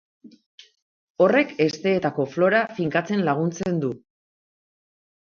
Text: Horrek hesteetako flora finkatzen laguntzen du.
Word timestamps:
Horrek 1.25 1.53
hesteetako 1.67 2.27
flora 2.33 2.65
finkatzen 2.81 3.25
laguntzen 3.31 3.81
du. 3.87 3.97